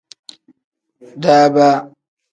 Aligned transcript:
Daaba. 1.23 1.67